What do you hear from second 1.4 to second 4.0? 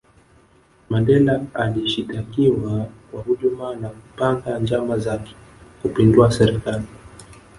alishitakiwa kwa hujuma na